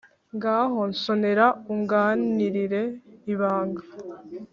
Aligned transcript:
Ngaho 0.35 0.79
nsonera 0.91 1.45
unganire 1.73 2.83
ibanga 3.33 3.83